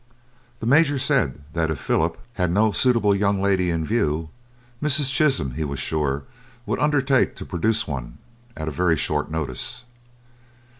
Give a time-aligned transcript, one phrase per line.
[0.61, 4.29] The Major said that if Philip had no suitable young lady in view,
[4.81, 5.11] Mrs.
[5.11, 6.23] Chisholm, he was sure,
[6.65, 8.17] would undertake to produce one
[8.57, 9.83] at a very short notice.